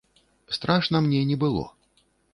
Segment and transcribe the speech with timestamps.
[0.57, 1.71] Страшна мне не было.